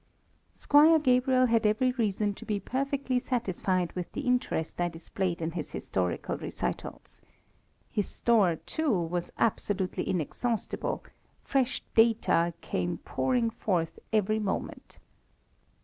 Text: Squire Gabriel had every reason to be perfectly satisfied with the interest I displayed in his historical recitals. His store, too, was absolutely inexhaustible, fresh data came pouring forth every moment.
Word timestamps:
Squire 0.55 0.97
Gabriel 0.97 1.45
had 1.45 1.63
every 1.63 1.91
reason 1.91 2.33
to 2.33 2.43
be 2.43 2.59
perfectly 2.59 3.19
satisfied 3.19 3.91
with 3.93 4.11
the 4.13 4.21
interest 4.21 4.81
I 4.81 4.87
displayed 4.89 5.43
in 5.43 5.51
his 5.51 5.73
historical 5.73 6.37
recitals. 6.37 7.21
His 7.91 8.07
store, 8.07 8.55
too, 8.55 8.91
was 8.91 9.29
absolutely 9.37 10.09
inexhaustible, 10.09 11.03
fresh 11.43 11.83
data 11.93 12.55
came 12.61 12.97
pouring 12.97 13.51
forth 13.51 13.99
every 14.11 14.39
moment. 14.39 14.97